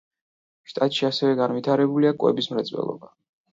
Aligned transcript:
შტატში 0.71 1.05
ასევე 1.09 1.35
განვითარებულია 1.43 2.17
კვების 2.25 2.53
მრეწველობა. 2.57 3.15